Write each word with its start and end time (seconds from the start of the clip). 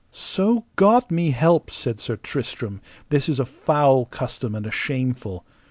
So 0.09 0.65
God 0.77 1.11
me 1.11 1.29
help, 1.29 1.69
said 1.69 1.99
Sir 1.99 2.15
Tristram, 2.15 2.81
this 3.09 3.29
is 3.29 3.39
a 3.39 3.45
foul 3.45 4.05
custom 4.05 4.55
and 4.55 4.65
a 4.65 4.71
shameful. 4.71 5.45